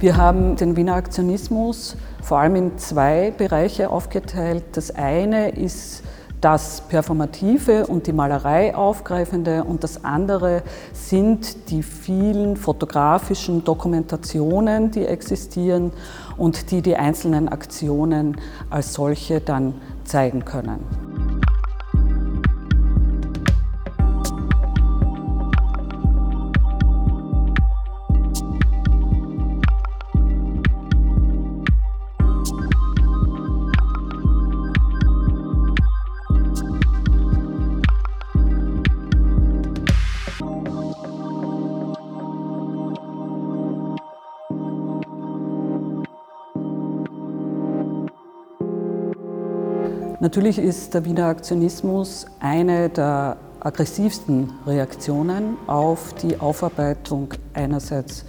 Wir 0.00 0.16
haben 0.16 0.56
den 0.56 0.76
Wiener 0.76 0.94
Aktionismus 0.94 1.94
vor 2.22 2.38
allem 2.38 2.56
in 2.56 2.78
zwei 2.78 3.34
Bereiche 3.36 3.90
aufgeteilt. 3.90 4.64
Das 4.72 4.90
eine 4.90 5.50
ist 5.50 6.02
das 6.40 6.80
Performative 6.88 7.86
und 7.86 8.06
die 8.06 8.14
Malerei 8.14 8.74
aufgreifende 8.74 9.62
und 9.62 9.84
das 9.84 10.02
andere 10.02 10.62
sind 10.94 11.68
die 11.68 11.82
vielen 11.82 12.56
fotografischen 12.56 13.62
Dokumentationen, 13.62 14.90
die 14.90 15.04
existieren 15.04 15.92
und 16.38 16.70
die 16.70 16.80
die 16.80 16.96
einzelnen 16.96 17.50
Aktionen 17.50 18.38
als 18.70 18.94
solche 18.94 19.42
dann 19.42 19.74
zeigen 20.04 20.46
können. 20.46 21.09
Natürlich 50.22 50.58
ist 50.58 50.92
der 50.92 51.06
Wiener 51.06 51.28
Aktionismus 51.28 52.26
eine 52.40 52.90
der 52.90 53.38
aggressivsten 53.60 54.52
Reaktionen 54.66 55.56
auf 55.66 56.12
die 56.12 56.38
Aufarbeitung 56.38 57.32
einerseits 57.54 58.26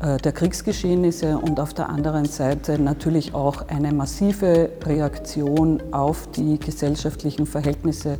äh, 0.00 0.16
der 0.16 0.32
Kriegsgeschehnisse 0.32 1.36
und 1.36 1.60
auf 1.60 1.74
der 1.74 1.90
anderen 1.90 2.24
Seite 2.24 2.78
natürlich 2.78 3.34
auch 3.34 3.68
eine 3.68 3.92
massive 3.92 4.70
Reaktion 4.86 5.82
auf 5.90 6.30
die 6.30 6.58
gesellschaftlichen 6.58 7.44
Verhältnisse, 7.44 8.16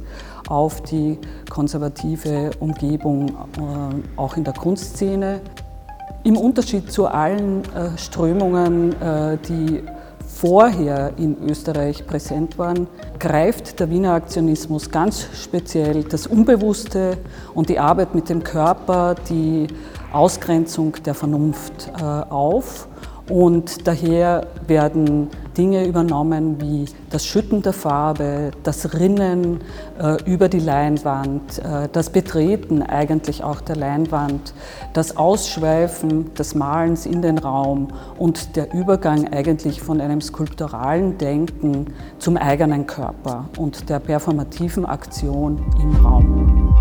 auf 0.46 0.82
die 0.82 1.18
konservative 1.48 2.50
Umgebung, 2.60 3.28
äh, 3.30 4.20
auch 4.20 4.36
in 4.36 4.44
der 4.44 4.52
Kunstszene. 4.52 5.40
Im 6.24 6.36
Unterschied 6.36 6.92
zu 6.92 7.06
allen 7.06 7.64
äh, 7.74 7.96
Strömungen, 7.96 8.94
die 9.48 9.82
vorher 10.40 11.14
in 11.16 11.36
Österreich 11.48 12.06
präsent 12.06 12.58
waren, 12.58 12.86
greift 13.18 13.80
der 13.80 13.90
Wiener 13.90 14.12
Aktionismus 14.12 14.88
ganz 14.88 15.26
speziell 15.34 16.04
das 16.04 16.28
Unbewusste 16.28 17.18
und 17.54 17.68
die 17.68 17.80
Arbeit 17.80 18.14
mit 18.14 18.28
dem 18.28 18.44
Körper, 18.44 19.16
die 19.28 19.66
Ausgrenzung 20.12 20.94
der 21.04 21.14
Vernunft 21.14 21.90
äh, 21.98 22.04
auf. 22.04 22.86
Und 23.28 23.88
daher 23.88 24.46
werden 24.68 25.28
Dinge 25.58 25.84
übernommen 25.86 26.60
wie 26.60 26.86
das 27.10 27.26
Schütten 27.26 27.62
der 27.62 27.72
Farbe, 27.72 28.52
das 28.62 28.94
Rinnen 28.94 29.60
äh, 30.00 30.22
über 30.24 30.48
die 30.48 30.60
Leinwand, 30.60 31.58
äh, 31.58 31.88
das 31.92 32.10
Betreten 32.10 32.82
eigentlich 32.82 33.42
auch 33.42 33.60
der 33.60 33.74
Leinwand, 33.74 34.54
das 34.94 35.16
Ausschweifen 35.16 36.32
des 36.34 36.54
Malens 36.54 37.06
in 37.06 37.22
den 37.22 37.38
Raum 37.38 37.88
und 38.16 38.54
der 38.54 38.72
Übergang 38.72 39.32
eigentlich 39.32 39.82
von 39.82 40.00
einem 40.00 40.20
skulpturalen 40.20 41.18
Denken 41.18 41.86
zum 42.20 42.36
eigenen 42.36 42.86
Körper 42.86 43.46
und 43.58 43.90
der 43.90 43.98
performativen 43.98 44.86
Aktion 44.86 45.60
im 45.80 46.06
Raum. 46.06 46.77